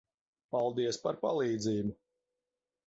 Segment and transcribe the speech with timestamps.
[0.55, 1.95] Paldies par palīdzību.